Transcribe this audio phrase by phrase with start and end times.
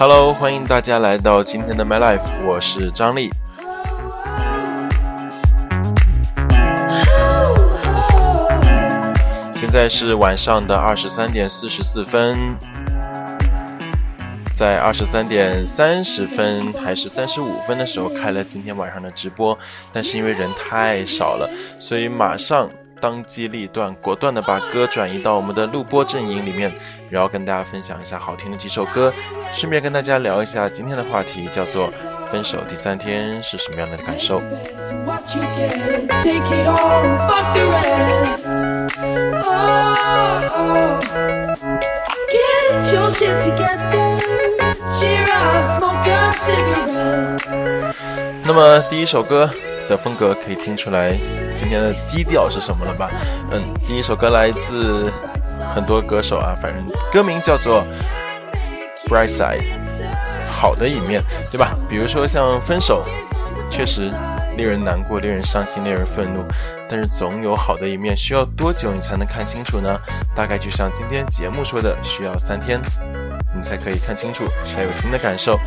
[0.00, 3.30] Hello，欢迎大家来到今天的 My Life，我是张力。
[9.52, 12.56] 现在是晚上的二十三点四十四分。
[14.54, 19.58] 在二十三点三十分还是三十五分的时候开了今天晚上的直播，
[19.92, 21.46] 但是因为人太少了，
[21.78, 26.72] 所以马上当机立断，果断的把歌转移到我们的录播阵营里面，
[27.08, 29.12] 然后跟大家分享一下好听的几首歌，
[29.54, 31.90] 顺便跟大家聊一下今天的话题，叫做
[32.30, 34.42] 分手第三天是什么样的感受。
[48.42, 49.48] 那么第一首歌
[49.90, 51.12] 的风格可以听出来，
[51.58, 53.10] 今天的基调是什么了吧？
[53.50, 55.10] 嗯，第一首歌来自
[55.74, 57.84] 很多歌手啊，反正歌名叫做
[59.08, 59.58] 《Bright Side》，
[60.48, 61.74] 好的一面，对吧？
[61.88, 63.04] 比如说像分手，
[63.68, 64.12] 确实
[64.56, 66.44] 令人难过、令人伤心、令人愤怒，
[66.88, 68.16] 但是总有好的一面。
[68.16, 70.00] 需要多久你才能看清楚呢？
[70.36, 72.80] 大概就像今天节目说的，需要三天。
[73.52, 75.58] 你才可以看清楚，才有新的感受。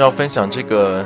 [0.00, 1.04] 要分享这个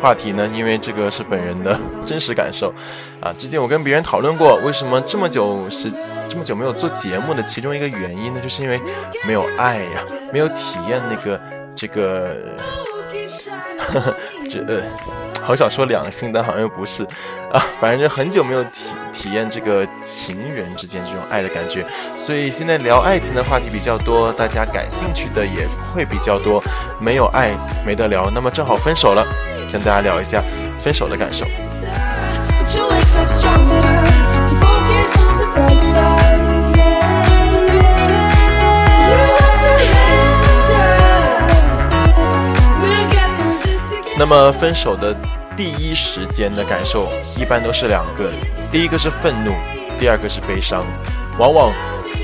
[0.00, 0.48] 话题呢？
[0.54, 2.72] 因为这个是本人的 真实感受，
[3.20, 5.90] 啊，之前我跟别人讨论过，为什么这么久是
[6.28, 8.80] 这么久没有做节目的其中一个原因呢，就是因为
[9.26, 11.40] 没有爱呀，没有体验那个
[11.74, 12.36] 这个，
[13.78, 14.14] 呵 呵
[14.48, 14.82] 这呃。
[15.40, 17.02] 好想说两性，但好像又不是
[17.50, 17.64] 啊。
[17.80, 21.84] 反正就很久没有体体验这个情人之间这种爱的感觉，
[22.16, 26.62] 所以现在聊爱情的话题比较多，大家感兴趣的也会比较多。
[27.00, 27.50] 没有爱
[27.84, 29.26] 没得聊，那么正好分手了，
[29.72, 30.40] 跟大家聊一下
[30.76, 31.44] 分手的感受。
[44.16, 45.37] 那么分手的。
[45.58, 48.30] 第一时间的感受一般都是两个，
[48.70, 49.50] 第一个是愤怒，
[49.98, 50.86] 第二个是悲伤。
[51.36, 51.72] 往往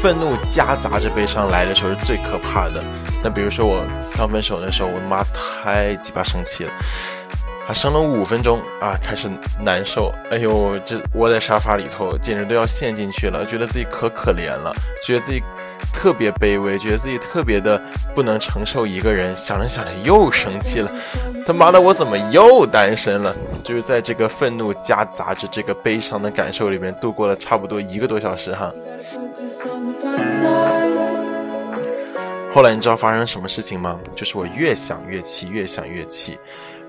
[0.01, 2.81] 愤怒夹杂着悲伤来的时候是最可怕的。
[3.25, 3.85] 那比如说我
[4.17, 6.73] 刚分手的时候，我妈太鸡巴生气了，
[7.67, 9.29] 她生了五分钟啊，开始
[9.65, 10.15] 难受。
[10.31, 14.73] 哎呦，这窝在沙发里头，简直都要陷进去了，觉得自己可可怜了，
[15.05, 15.43] 觉得自己。
[16.05, 17.81] 特别卑微，觉得自己特别的
[18.15, 20.93] 不能承受一个人，想着想着又生气了。
[21.47, 23.35] 他妈的，我怎么又单身了？
[23.63, 28.71] 就是在这个愤怒夹杂着这个悲伤的感受里面度过了差不多一个多小时哈。
[32.53, 33.99] 后来你知道发生什么事情吗？
[34.15, 36.37] 就是我越想越气，越想越气，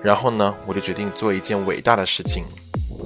[0.02, 2.44] 然后呢，我就决定做一件伟大的事情，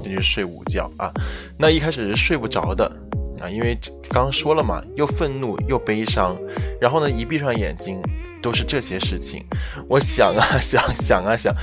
[0.02, 1.08] 那就是睡午觉啊。
[1.56, 2.90] 那一开始是睡不着的。
[3.40, 3.78] 啊，因为
[4.10, 6.36] 刚说了嘛，又愤怒又悲伤，
[6.80, 8.00] 然后呢，一闭上眼睛
[8.42, 9.44] 都是这些事情。
[9.88, 11.54] 我想啊 想，想啊想，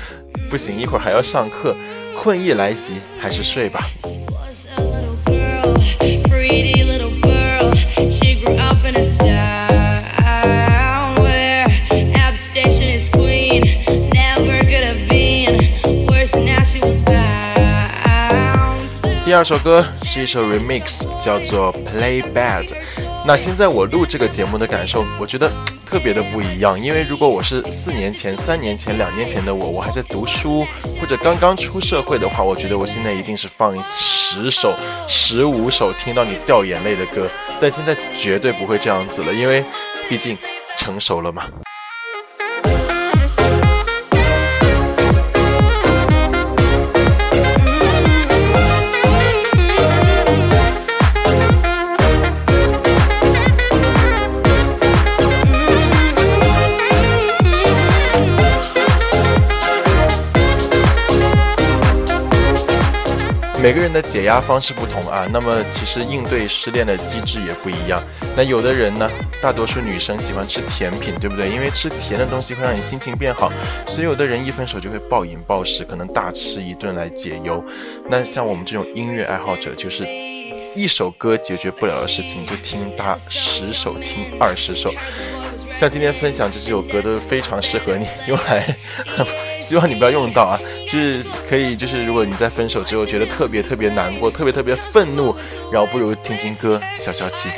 [0.49, 1.75] 不行，一会儿还要上课，
[2.15, 3.89] 困意来袭，还是睡吧。
[19.37, 22.75] 二首歌是一首 remix，叫做 Play Bad。
[23.23, 25.47] 那现在我录这个节目的感受，我觉得
[25.85, 26.79] 特别的不一样。
[26.81, 30.65] 因为如果我是四年前、三年前、两年前的我，我还在读书
[30.99, 34.73] 或者刚刚出社会的话，我觉得我现在一定是放十首、
[35.07, 37.29] 十五首听到你掉眼泪的歌。
[37.61, 39.63] 但现在绝对不会这样子了，因为
[40.09, 40.35] 毕竟
[40.79, 41.43] 成熟了嘛。
[63.59, 67.99] 每个人的解压方式不同啊，那么其实应对失恋的机制也不一样。
[68.35, 69.09] 那有的人呢，
[69.41, 71.49] 大多数女生喜欢吃甜品，对不对？
[71.49, 73.51] 因为吃甜的东西会让你心情变好，
[73.87, 77.63] 所以有的人一分手就会暴饮暴食，可能大吃一顿来解忧。
[78.07, 80.07] 那像我们这种音乐爱好者，就是
[80.75, 84.93] 一首歌解决不了的事情，就听他十首，听二十首。
[85.77, 88.75] 像今天分享这几首歌都非常适合你用来，
[89.61, 90.59] 希望你不要用到啊，
[90.91, 95.35] 就是可以，就是如果你在分手之后觉得特别特别难过，特别特别愤怒，
[95.71, 97.49] 然后不如听听歌消消气。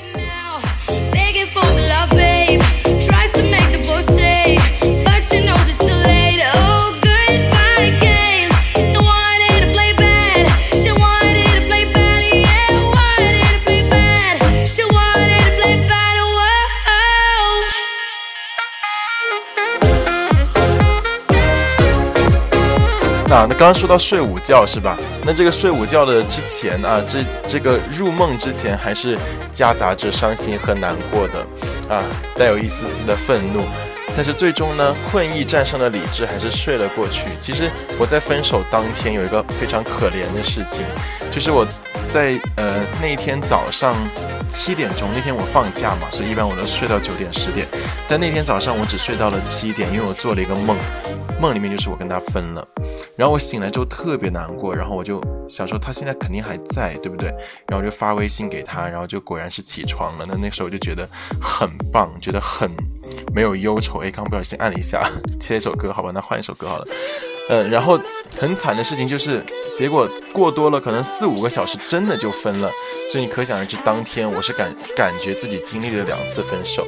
[23.29, 24.97] 那那刚刚说到睡午觉是吧？
[25.23, 29.15] 那这个睡午觉的之前啊，这这个入梦之前还是
[29.53, 32.03] 夹杂着伤心和难过的，啊，
[32.35, 33.61] 带有一丝丝的愤怒，
[34.15, 37.29] 但是最终呢，困意战胜了理智，还是睡了过去。
[37.39, 40.83] 其实我在分手当天有一个非常可怜的事情，
[41.31, 41.67] 就是我
[42.11, 43.95] 在呃那天早上
[44.49, 47.67] 七点钟，那天我放假嘛，所以一般我都睡到九点十点，
[48.07, 50.75] 但那天早上我只睡到了七点，因为我做了一个梦，
[51.39, 52.67] 梦里面就是我跟他分了。
[53.15, 57.27] 然后我醒来之后特别难过，然后我就想说他现在肯定还在，对不对？
[57.67, 60.25] 然后我就发微信给他，然后就果然是起床了。
[60.27, 61.07] 那那时候我就觉得
[61.39, 62.71] 很棒，觉得很
[63.35, 63.99] 没有忧愁。
[63.99, 65.09] 哎，刚不小心按了一下，
[65.39, 66.87] 切一首歌，好吧，那换一首歌好了。
[67.49, 67.99] 嗯，然后
[68.39, 69.43] 很惨的事情就是，
[69.75, 72.71] 结果过多了可能四五个小时，真的就分了。
[73.11, 76.87] 所以你可想而知，当天我是感感觉自己经历了两次分手。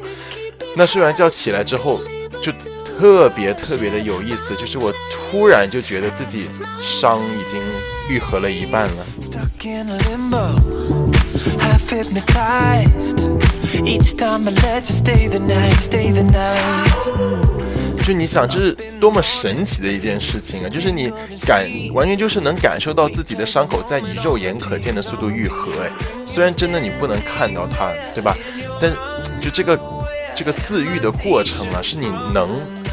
[0.77, 1.99] 那睡完觉起来之后，
[2.41, 2.53] 就。
[2.99, 6.47] 特别特别的有意思，就是我突然就觉得自己
[6.79, 7.59] 伤已经
[8.07, 9.03] 愈合了一半了。
[18.03, 20.69] 就你想，这是多么神奇的一件事情啊！
[20.69, 21.11] 就是你
[21.45, 25.71] 感完全就是能感受到自己的伤口在以肉眼可见的速度愈合。
[25.83, 25.89] 哎，
[26.25, 28.35] 虽然真的你不能看到它，对吧？
[28.79, 28.91] 但
[29.39, 29.79] 就这个
[30.35, 32.49] 这个自愈的过程啊，是你能。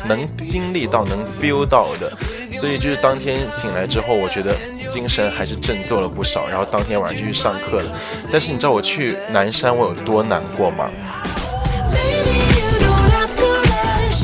[0.07, 2.11] 能经历到，能 feel 到的，
[2.53, 4.55] 所以就是当天醒来之后，我觉得
[4.89, 6.47] 精神还是振作了不少。
[6.49, 7.99] 然后当天晚上就去上课了。
[8.31, 10.89] 但是你知道我去南山我有多难过吗？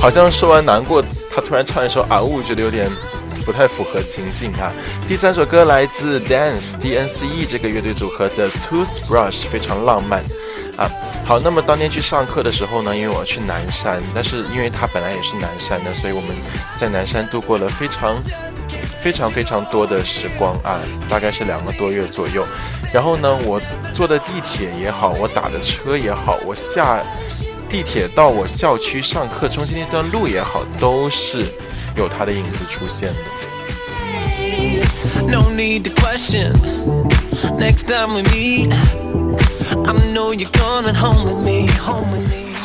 [0.00, 1.02] 好像说完难过，
[1.34, 2.90] 他突然唱一首啊呜，觉得有点
[3.46, 4.70] 不太符合情境啊。
[5.08, 10.22] 第三首歌来自 Dance D N C E 这个乐队组合的 Toothbrush，非常浪漫。
[10.76, 10.90] 啊，
[11.24, 16.30] 好，那么当天去上课的时候呢，因为我要去南山，但是因为他本来也是南山的，所以我们
[16.76, 18.20] 在南山度过了非常、
[19.00, 22.44] 非常、非常多的时光啊，大概是两个多月左右。
[22.92, 23.60] 然后呢，我
[23.94, 27.00] 坐的地铁也好，我打的车也好，我下
[27.74, 31.46] 地铁到我校区上课中间那段路也好，都是
[31.96, 33.18] 有他的影子出现的。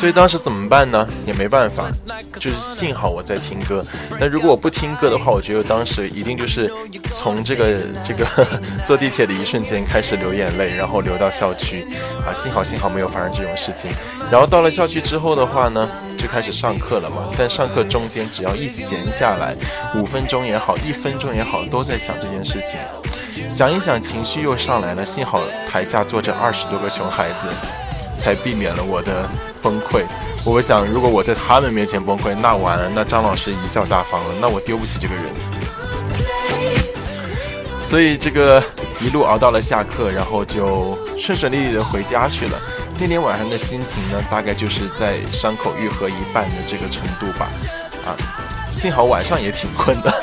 [0.00, 1.06] 所以当时怎么办呢？
[1.26, 1.84] 也没办法，
[2.32, 3.84] 就是幸好我在听歌。
[4.18, 6.72] 那如果我不听歌的话，我觉得当时一定就是
[7.14, 8.26] 从这个这个
[8.86, 11.86] 坐地铁的一瞬间开始流眼泪，然后流到校区。
[12.26, 13.90] 啊，幸好幸好没有发生这种事情。
[14.32, 17.28] 然后到了校区之后的话呢，就开始上课了嘛。
[17.36, 19.54] 但上课中间只要一闲下来，
[19.94, 23.50] 五分钟也好，一分钟也好，都在想这件事情。
[23.50, 25.04] 想一想，情绪又上来了。
[25.04, 27.48] 幸好台下坐着二十多个熊孩子，
[28.20, 29.26] 才避免了我的
[29.62, 30.04] 崩溃。
[30.44, 35.24] 我想，如果我在他们面前崩溃，那完了，那张老师贻笑大方了，那我丢不起这个人。
[37.82, 38.62] 所以这个
[39.00, 42.60] 一路熬到了下课，然后就顺顺利利的回家去了。
[42.98, 47.48] 那天晚上的心情呢，大概就是在伤口愈合一半的这个程度吧。
[48.06, 48.14] 啊，
[48.70, 50.22] 幸好晚上也挺困的。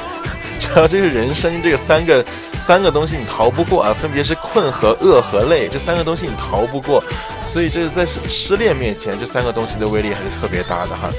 [0.60, 7.04] 主 要这个人生这个三个三个东西你逃不过啊，分别是困和饿和累，这三个东西你逃不过，
[7.48, 11.10] 所以这是在失恋面前，这三个东西的威力还是特别大的哈。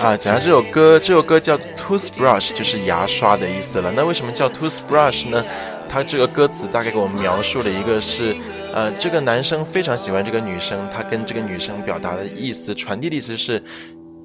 [0.00, 3.92] 啊，讲下这首歌，这首歌叫 Toothbrush，就是牙刷的意思了。
[3.94, 5.44] 那为什么叫 Toothbrush 呢？
[5.88, 8.36] 它这个歌词大概给我们描述了一个是。
[8.72, 13.62] 呃，这个男生非常喜欢这个女生，他跟这个女生表达的意思、传递的意思是：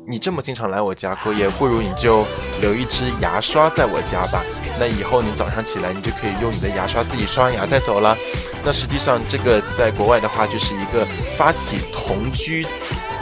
[0.06, 2.26] 你这么经常来我家过夜，不如你就
[2.62, 4.44] 留一支牙刷在我家吧。
[4.78, 8.18] 那以后你早上起来，你就可以用你的牙刷自己刷完牙再走了。
[8.66, 11.06] 那实际上，这个在国外的话，就是一个
[11.38, 12.66] 发起同居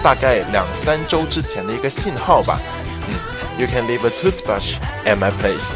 [0.04, 2.60] 大概两三周之前的一个信号吧。
[3.08, 3.14] 嗯
[3.60, 4.76] ，You can leave a toothbrush
[5.06, 5.76] at my place。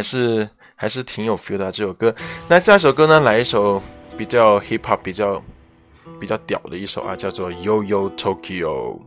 [0.00, 2.14] 还是还是挺有 feel 的这首歌。
[2.48, 3.82] 那下一首歌呢，来一首
[4.16, 5.42] 比较 hip hop 比较
[6.18, 8.98] 比较屌的一首啊，叫做 Yo Yo Tokyo。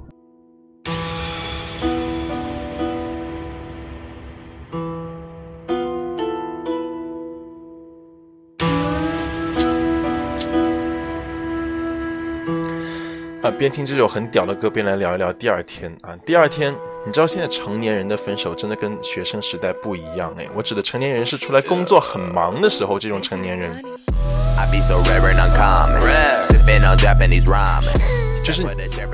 [13.44, 16.16] 啊，边听这首很屌的歌，边来聊一聊第二天啊。
[16.26, 16.74] 第二天，
[17.06, 20.48] 你知道现在成年人的分手真的跟学生时代不一样哎。
[20.56, 23.70] 我指的成年人是出来工作很忙的时候这种成年人。
[28.46, 28.64] 就是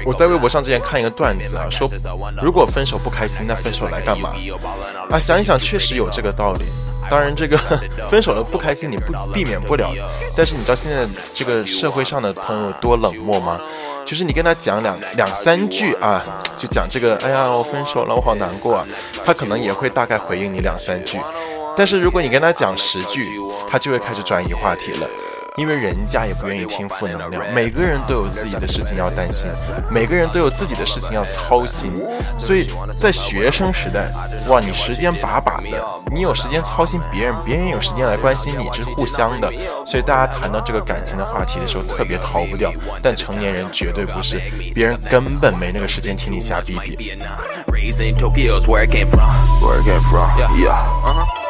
[0.05, 1.89] 我在微博上之前看一个段子啊，说
[2.43, 4.35] 如果分手不开心，那分手来干嘛？
[5.09, 6.65] 啊，想一想确实有这个道理。
[7.09, 7.57] 当然，这个
[8.07, 9.91] 分手了不开心你不避免不了，
[10.37, 13.59] 但是你知道现在这个社会上的朋友多冷漠吗？
[14.09, 16.19] 就是你跟他讲两两三句啊，
[16.57, 18.83] 就讲这个，哎呀，我分手了，我好难过啊。
[19.23, 21.19] 他可能也会大概回应你两三句，
[21.77, 23.23] 但是如果你跟他讲十句，
[23.67, 25.07] 他就会开始转移话题了。
[25.57, 29.49] 因为人家也不愿意听负能量，每个人都有自己的事情要担心，
[29.89, 31.91] 每个人都有自己的事情要操心，
[32.37, 34.11] 所以在学生时代，
[34.47, 39.51] 哇，你时间把把的，你有时间操心别人，别人有时间来关心你，这是互相的。
[39.85, 42.71] 所以大家谈到这个感情的话题的时候，特别逃不掉。
[43.01, 44.39] 但成年人绝对不是，
[44.73, 47.11] 别人根本没那个时间听你瞎逼逼。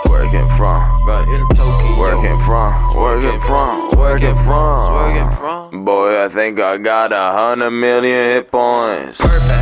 [0.10, 0.82] Where it came from?
[1.06, 1.96] Right in Tokyo.
[1.96, 2.74] Where it came from?
[2.96, 3.89] Where it came from?
[4.20, 5.86] Came from?
[5.86, 9.20] Boy, I think I got a hundred million hit points.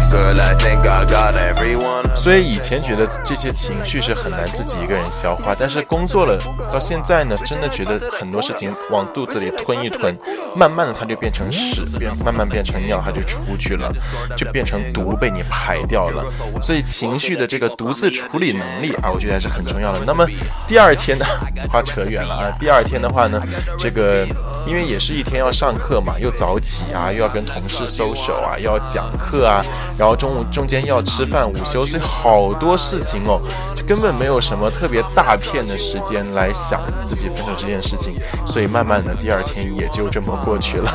[0.09, 2.07] Girl, I think I got everyone.
[2.15, 6.39] 所以以前觉得这些情绪是很难自己一个人消化，但是工作了
[6.71, 10.17] 到现在呢，真的觉得很多事情往肚子里吞一吞，
[10.55, 13.91] 慢慢的它就变成屎，变慢慢变成尿，它就出去了，
[14.35, 16.25] 就变成毒被你排掉了。
[16.61, 19.99] 所以情绪的这个独自处理能力啊，我觉得还是很重要的。
[20.05, 20.25] 那么
[20.67, 21.25] 第二天呢，
[21.69, 22.57] 话扯远了啊。
[22.59, 23.39] 第二天的话呢，
[23.77, 24.25] 这个
[24.65, 29.61] 因为也是一天要上课嘛，又早起啊，又要跟同事 social 啊，又要讲课啊，
[29.97, 33.41] 然后中午中间要吃饭午休，所以好多事情哦，
[33.75, 38.15] 就根本没有什么特别大片的时间来想自己分手这件事情，
[38.45, 40.91] 所以慢慢的第二天也就这么过去了。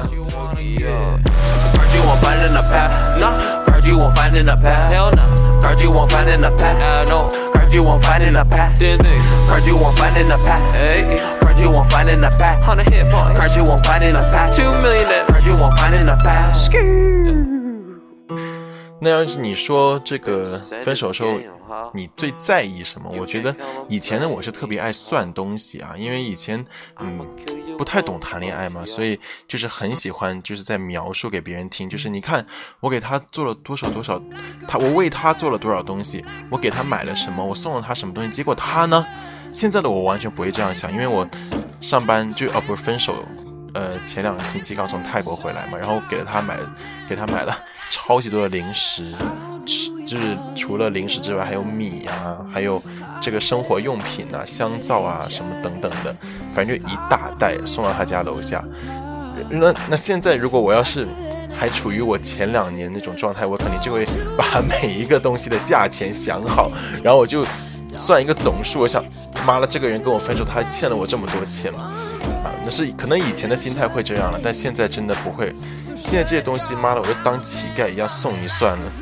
[11.63, 12.67] you find in the back.
[12.69, 14.53] On a hit Cards you find in the back.
[14.53, 15.57] Two millionairescan you
[19.05, 21.37] 那要是你说这个分手时候
[21.93, 23.11] 你最在意什么？
[23.19, 23.53] 我觉得
[23.89, 26.65] 以前的我是特别爱算东西啊因为以前
[27.01, 27.19] 嗯
[27.77, 32.47] 不太懂谈恋爱嘛所以就是很喜欢就是在描述给别人听就是你看
[32.79, 34.23] 我给他做了多少多少
[34.69, 39.05] 他我为他做了多少东西我给他买了什么我送了他什么东西结果他呢
[39.53, 41.27] 现在的我完全不会这样想，因为我
[41.81, 43.15] 上班就哦不是分手。
[43.75, 46.59] 呃，前两个星期刚从泰国回来嘛，然后给了他买，
[47.09, 47.57] 给他买了
[47.89, 49.03] 超级多的零食，
[49.65, 52.83] 吃就是除了零食之外，还有米啊，还有
[53.19, 56.15] 这个生活用品啊，香皂啊什么等等的，
[56.55, 58.63] 反正就一大袋送到他家楼下。
[59.49, 61.09] 那那现在如果我要是
[61.59, 64.05] 还处于我前两年那种状态，我肯定就会
[64.37, 66.71] 把每一个东西的价钱想好，
[67.03, 67.43] 然后我就
[67.99, 69.05] 算一个总数，我想，
[69.47, 71.81] 妈了，这个人跟我分手，他欠了我这么多钱了，
[72.45, 72.53] 啊。
[72.65, 75.55] 那是可能以前的心态会这样了，但现在真的不会。
[75.97, 78.93] 现在这些东西，妈的，我就当乞丐一样送你算了。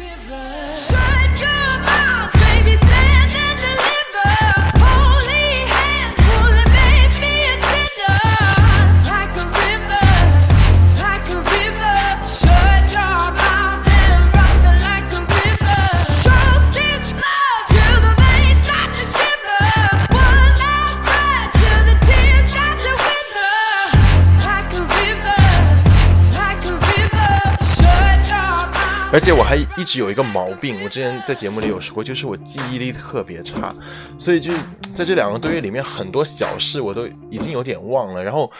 [29.12, 33.74] 而且我还一直有一个毛病，我之前在节目里有说过，就是我记忆力特别差，
[34.18, 34.52] 所以就
[34.94, 38.22] 在这两个多月里面，很多小事我都已经有点忘了。
[38.22, 38.50] 然后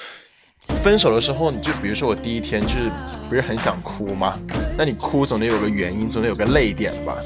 [0.83, 2.91] 分手的时候，你就比如说我第一天就是
[3.29, 4.37] 不是很想哭嘛？
[4.77, 7.17] 那你哭总得有个原因，总得有个泪点吧？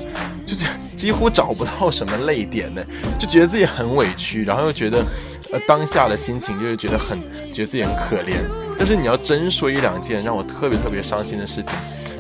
[0.45, 2.85] 就是几乎找不到什么泪点呢，
[3.19, 5.03] 就觉得自己很委屈，然后又觉得
[5.51, 7.19] 呃当下的心情就是觉得很
[7.51, 8.37] 觉得自己很可怜。
[8.77, 11.73] 但是你要真说一两件让我特别特别伤心的事情。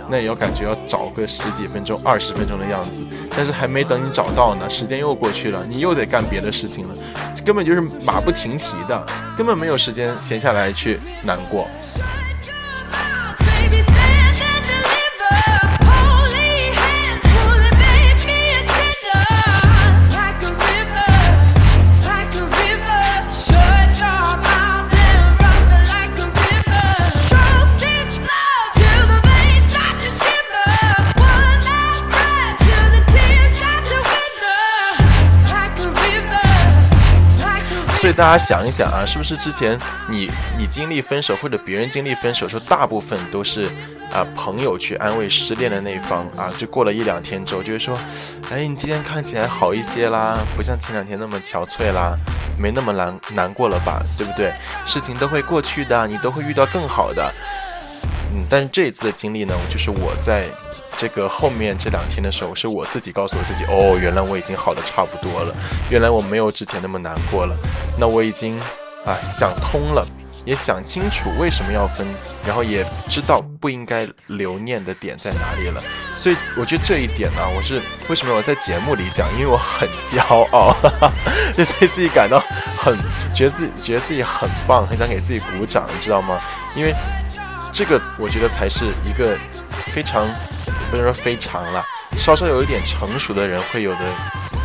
[0.08, 3.02] 那也要感觉要找个十几分钟、二十分钟的样子，
[3.36, 6.94] 但是还没等你找到呢，时间又过去了，你又得干别的事情了，
[7.44, 9.06] 根本就是马不停蹄的，
[9.36, 11.66] 根本没有时间闲下来去难过。
[38.16, 39.76] 大家想一想啊，是不是之前
[40.08, 43.64] 你你经历分手或者别人经历分手时候，大部分都是
[44.12, 47.98] 啊朋友去安慰失恋的那一方啊，就过了一两天之后，就会说，
[48.52, 52.16] 哎，你今天看起来好一些啦，不像前两天那么憔悴啦，
[52.56, 54.52] 没那么难难过了吧，对不对？
[54.86, 57.32] 事情都会过去的，你都会遇到更好的。
[58.32, 60.44] 嗯，但是这一次的经历呢，就是我在。
[60.96, 65.54] 这个后面这两天的时候，是我自己告诉我自己，哦，原来我已经好的差不多了，
[65.90, 67.56] 原来我没有之前那么难过了，
[67.98, 68.58] 那我已经
[69.04, 70.06] 啊想通了，
[70.44, 72.06] 也想清楚为什么要分，
[72.46, 75.82] 然后也知道不应该留念的点在哪里了。
[76.16, 80.22] 所以我觉得这一点呢，我是为什么我在节目里讲，因为我很骄
[80.52, 80.74] 傲，
[81.54, 82.38] 就对自己感到
[82.78, 82.96] 很
[83.34, 86.40] 觉得自己觉得自己很棒，很想给自己鼓掌，你知道吗？
[86.76, 86.94] 因为
[87.72, 89.36] 这个我觉得才是一个
[89.92, 90.26] 非常。
[90.94, 91.84] 不能说非常了，
[92.16, 93.98] 稍稍有一点成熟的人会有的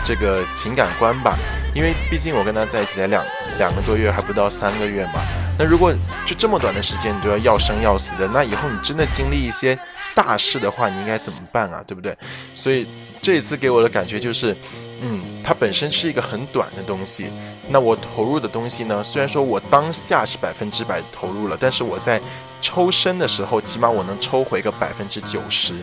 [0.06, 1.36] 这个情感观吧。
[1.74, 3.24] 因为毕竟我跟他在一起才两
[3.58, 5.22] 两个多月，还不到三个月嘛。
[5.58, 5.92] 那如果
[6.28, 9.76] 就这么短的时间，你都要要生要死的，那以后你真的经历一些
[10.14, 11.84] 大事的话，你应该怎么办啊？
[11.88, 12.16] 对不对？
[12.54, 12.88] 所以
[13.30, 14.56] 这一次给我的感觉就是。
[15.02, 17.28] 嗯，它本身是一个很短的东西。
[17.70, 19.02] 那我投入的东西呢？
[19.02, 22.20] 虽然说我当下是百分之百投入了，但是我在
[22.60, 25.74] 抽身的时候，起码我能抽回个百分之九十，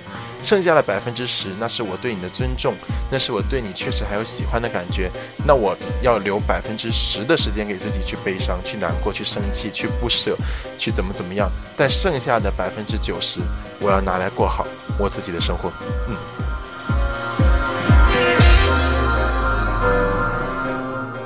[0.44, 2.74] 剩下的百分之十，那是我对你的尊重，
[3.10, 5.10] 那是我对你确实还有喜欢的感觉。
[5.46, 10.36] 那我要留百分之十的时间给自己去悲伤、去难过、去生气、去不舍、
[10.76, 11.50] 去怎么怎么样。
[11.74, 13.40] 但剩下的百分之九十，
[13.80, 14.66] 我要拿来过好
[14.98, 15.72] 我自己的生活。
[16.06, 16.35] 嗯。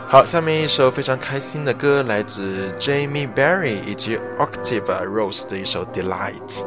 [0.10, 6.63] 好，下面一首非常开心的歌，来自 Jamie Berry 以及 Octave Rose 的一首 Delight。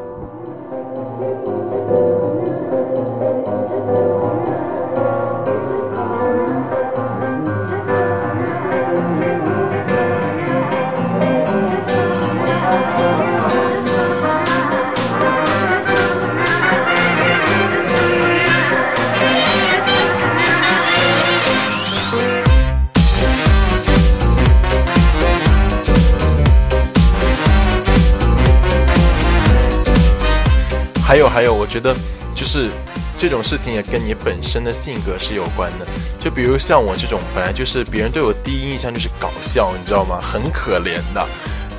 [31.73, 31.95] 觉得
[32.35, 32.69] 就是
[33.17, 35.87] 这种事情也跟你本身的性格是有关的。
[36.19, 40.19] 就比如像我这种，本来就是别人对我第一印象就是搞笑，你知道吗？
[40.21, 41.27] 很可怜的。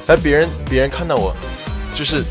[0.08, 1.32] 哎，别人别人看到我，
[1.94, 2.24] 就是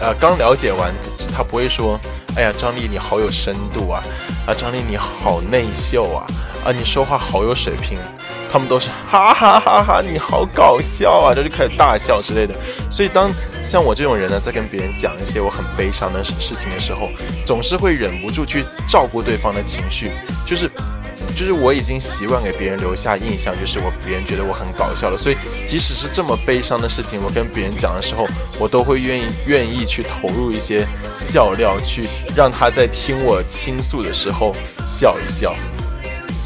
[0.00, 0.92] 呃刚了解完，
[1.32, 1.96] 他不会说，
[2.34, 4.02] 哎呀，张丽你好有深度啊，
[4.48, 6.26] 啊张丽你好内秀啊，
[6.64, 7.98] 啊你说话好有水平。
[8.50, 11.34] 他们都是哈哈哈哈，你好搞笑啊！
[11.34, 12.54] 这就开始大笑之类的。
[12.90, 13.30] 所以当
[13.62, 17.10] 像我这种人呢，在跟别人讲一些我很悲伤的事情的时候，
[17.44, 20.12] 总是会忍不住去照顾对方的情绪。
[20.46, 20.70] 就是，
[21.34, 25.18] 就是我已经习惯给别人留下印象，就是我别人觉得我很搞笑了。
[25.18, 28.26] 所以即使是这么悲伤的事情，我跟别人讲的时候，
[28.58, 30.86] 我都会愿意愿意去投入一些
[31.18, 34.54] 笑料，去让他在听我倾诉的时候
[34.86, 35.54] 笑一笑。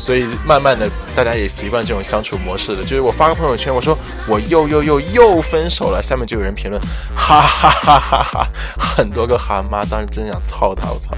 [0.00, 6.80] 所以慢慢的，大家也习惯这种相处模式的，就是我发个朋友圈，我说我又又又又分手了，下面就有人评论，
[7.14, 11.14] 哈哈哈哈哈，很多个哈妈，当时真想操他，我操。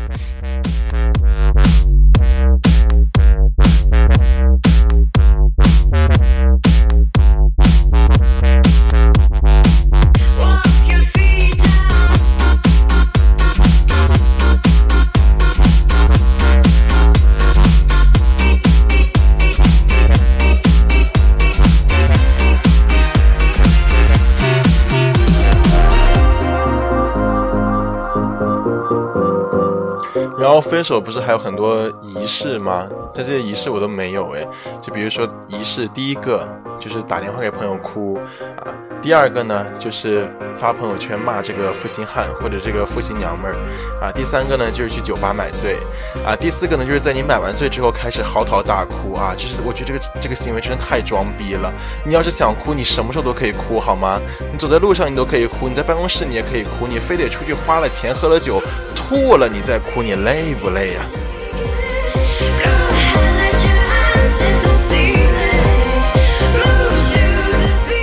[30.83, 32.89] 分手不是还有很多仪式吗？
[33.15, 34.45] 但这些仪式我都没有哎。
[34.83, 36.45] 就比如说仪式，第一个
[36.77, 38.19] 就是打电话给朋友哭
[38.57, 38.75] 啊。
[39.03, 43.57] 第二个呢，就是发朋友圈骂这个负心汉或者这个负心娘们儿，
[44.01, 45.77] 啊，第三个呢就是去酒吧买醉，
[46.25, 51.73] 啊，第四个呢就是在你买完醉之后开始嚎啕大哭啊，就是我觉得这个这个行为真的太装逼了。
[52.07, 54.21] 你要是想哭，你什么时候都可以哭好吗？
[54.53, 58.63] 你走在路上你都可以哭，你在办公室你也可以哭，你非得出去花了钱喝了酒
[58.95, 61.03] 吐了你再哭，你累不累呀？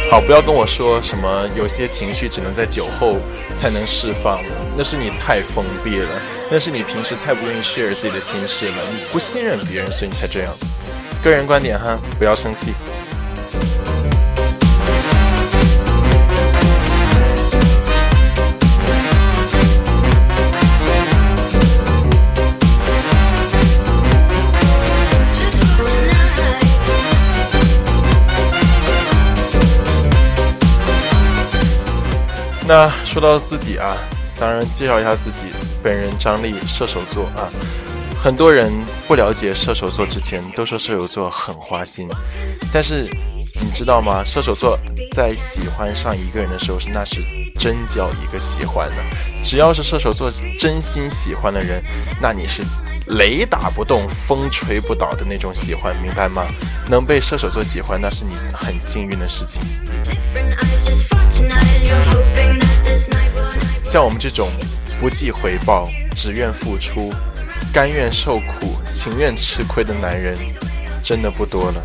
[0.10, 3.18] 好，不要跟我说什么有些情绪只能在酒后
[3.56, 4.42] 才能释放，
[4.76, 6.10] 那是你太封闭了，
[6.50, 10.52] 那是你平时太不愿意 share 自己的心事了，你不信任别人，所以你才这样。
[11.24, 12.74] 个人观点哈，不要生气。
[32.70, 33.98] 那说到自己啊，
[34.40, 35.48] 当然介绍一下自己，
[35.82, 37.50] 本人张力，射手座啊。
[38.22, 38.72] 很多人
[39.08, 42.08] 不了解射手座之前，都说射手座很花心，
[42.72, 43.10] 但是
[43.60, 44.24] 你知道吗？
[44.24, 44.78] 射手座
[45.16, 47.24] 在喜欢上一个人的时候，是那是
[47.56, 48.98] 真叫一个喜欢的。
[49.44, 50.30] 只要是射手座
[50.60, 51.84] 真心喜欢的人，
[52.22, 52.62] 那你是
[53.08, 56.46] 雷打不动、风吹不倒的那种喜欢，明白吗？
[56.88, 59.60] 能被射手座喜欢，那是你很幸运的事情。
[63.84, 64.52] 像我们这种
[65.00, 67.12] 不计回报、只愿付出。
[67.72, 70.36] 甘愿受苦、情愿吃亏的男人，
[71.04, 71.84] 真的不多了。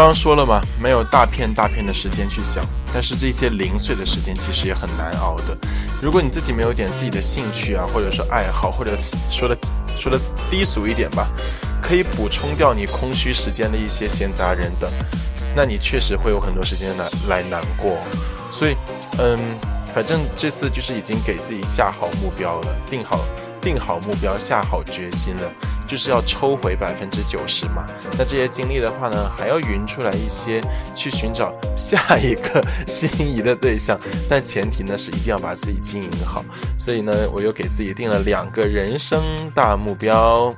[0.00, 2.64] 刚刚说了嘛，没有大片大片的时间去想。
[2.90, 5.54] 但是这些零碎的时间其实也很难熬的。
[6.00, 8.96] 如果你自己没有点自己的兴趣啊，或者说爱好，或者
[9.30, 9.54] 说的
[9.98, 10.18] 说的
[10.50, 11.28] 低俗一点吧，
[11.82, 14.90] 可以补充掉你空虚时间的一些闲杂人等，
[15.54, 17.98] 那你确实会有很多时间来来难过。
[18.50, 18.74] 所以，
[19.18, 19.38] 嗯，
[19.94, 23.18] 反正这次就是已经给自己下好目标了，定好
[23.60, 25.52] 定好目标，下好决心了。
[25.86, 27.84] 就是要抽回百分之九十嘛，
[28.16, 30.60] 那这些精力的话呢，还要匀出来一些
[30.94, 36.44] 去寻找下一个心仪的对象，但前提呢是一定要把自己经营好。
[36.78, 39.20] 所以呢，我又给自己定了两个人生
[39.52, 40.54] 大目标，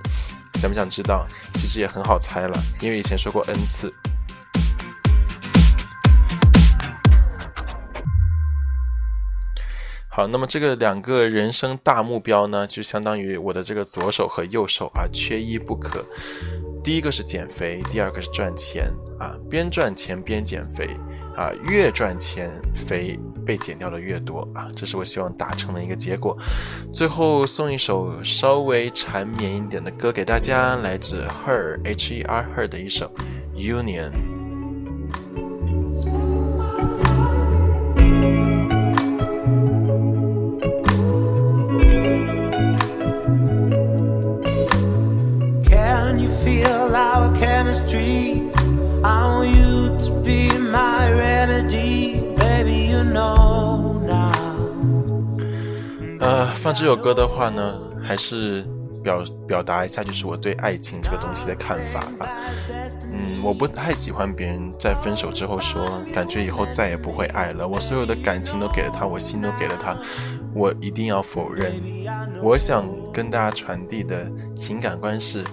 [0.56, 1.26] 想不想知道？
[1.54, 3.90] 其实也很好猜了，因为以前说过 n 次。
[10.14, 16.04] 好，那么这个两个人生大目标呢，就相当于我的这个左手和右手啊，缺一不可。
[16.84, 20.86] 第一个是减肥，第二个是赚钱啊，边赚钱边减肥
[21.34, 26.36] 啊，越赚钱肥被减掉的越多啊，这是我希望达成的一个结果。
[26.92, 33.10] 最后送一首稍微缠绵一点的歌给大家，来自 Her H E R Her 的一首
[33.54, 34.31] Union。
[56.20, 58.64] 呃，放这首歌的话呢，还是
[59.02, 62.28] 表表达一下，就是我对爱情这个东西的看法吧。
[63.12, 65.84] 嗯，我不太喜欢别人在分手之后说，
[66.14, 67.66] 感觉以后再也不会爱了。
[67.66, 69.96] 我所有的感情都给了他，我心都给了他，
[70.54, 71.74] 我一定要否认。
[72.42, 75.44] 我想跟大家传递的情感观是。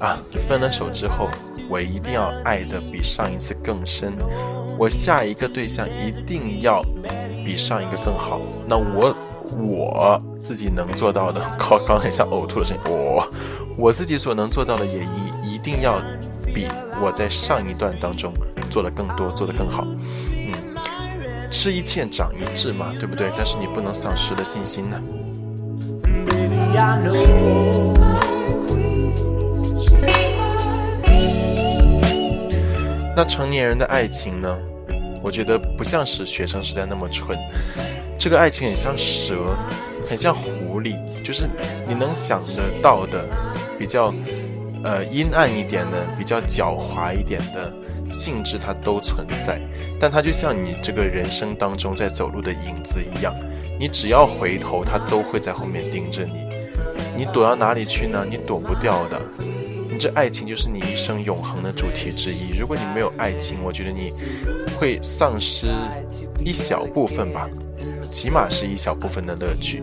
[0.00, 1.28] 啊，分了手之后，
[1.68, 4.12] 我一定要爱的比上一次更深，
[4.78, 6.84] 我下一个对象一定要
[7.44, 8.40] 比上一个更好。
[8.68, 9.12] 那我
[9.56, 13.28] 我自己能做到的，靠，刚才像呕吐的声音，我
[13.76, 15.00] 我自己所能做到的也
[15.42, 16.00] 一一定要
[16.54, 16.66] 比
[17.00, 18.32] 我在上一段当中
[18.70, 19.86] 做的更多，做的更好。
[20.32, 23.30] 嗯，吃一堑长一智嘛，对不对？
[23.36, 25.00] 但是你不能丧失了信心呢。
[33.16, 34.56] 那成年人的爱情呢？
[35.20, 37.36] 我觉得不像是学生时代那么纯，
[38.18, 39.56] 这个爱情很像蛇，
[40.08, 41.48] 很像狐狸，就是
[41.86, 43.30] 你能想得到的，
[43.78, 44.12] 比较
[44.82, 47.72] 呃阴暗一点的，比较狡猾一点的
[48.10, 49.60] 性质，它都存在。
[50.00, 53.32] 但它就像你这个人生当中在走路的影子一样，
[53.78, 56.48] 你只要回头，它都会在后面盯着你。
[57.16, 58.26] 你躲到哪里去呢？
[58.28, 59.20] 你躲不掉的。
[59.88, 62.58] 你这爱情就是你一生永恒的主题之一。
[62.58, 64.12] 如果你没有爱情，我觉得你
[64.76, 65.68] 会丧失
[66.44, 67.48] 一小部分吧，
[68.10, 69.82] 起码是一小部分的乐趣。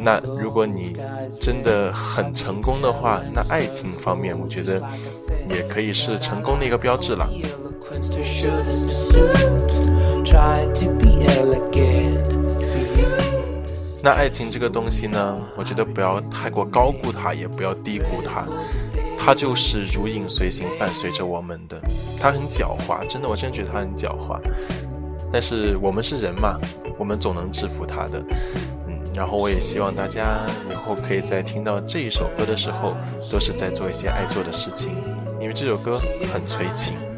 [0.00, 0.96] 那如果你
[1.40, 4.82] 真的很成功的话，那爱情方面，我觉得
[5.50, 7.28] 也可以是成功的一个标志了。
[14.02, 18.46] 那爱情这个东西呢，我觉得不要太过高估它，也不要低估它。
[19.18, 21.78] 它就是如影随形，伴随着我们的。
[22.18, 24.40] 它很狡猾，真的，我真觉得它很狡猾。
[25.32, 26.58] 但是我们是人嘛，
[26.98, 28.22] 我们总能制服它的。
[28.86, 32.96] 嗯，然后我也希望大家以后可以在听到这一首歌的时候，
[33.30, 34.96] 都是在做一些爱做的事情，
[35.40, 36.00] 因为这首歌
[36.32, 37.09] 很催情。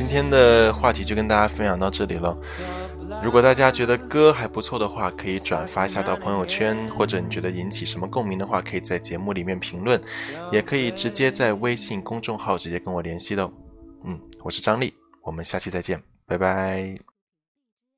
[0.00, 2.34] 今天的话题就跟大家分享到这里了。
[3.22, 10.00] 如果大家觉得歌还不错的话，可以转发一下到朋友圈，或者你觉得引起什么共鸣的话，可以在节目里面评论，
[10.50, 13.52] 也可以直接在微信公众号直接跟我联系的。
[14.04, 17.09] 嗯，我是张丽，我们下期再见，拜拜。